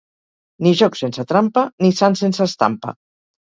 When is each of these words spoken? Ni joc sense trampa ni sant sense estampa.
Ni 0.67 0.71
joc 0.79 0.97
sense 1.01 1.27
trampa 1.33 1.67
ni 1.87 1.95
sant 2.03 2.21
sense 2.25 2.51
estampa. 2.51 2.99